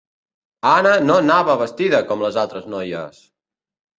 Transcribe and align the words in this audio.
Anne 0.69 0.93
no 1.09 1.17
anava 1.23 1.57
vestida 1.59 2.01
com 2.11 2.25
les 2.25 2.39
altres 2.45 2.65
noies! 2.77 3.21